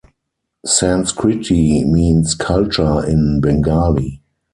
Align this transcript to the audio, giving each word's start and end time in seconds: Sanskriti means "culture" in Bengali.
Sanskriti 0.65 1.85
means 1.85 2.33
"culture" 2.33 3.05
in 3.05 3.39
Bengali. 3.39 4.23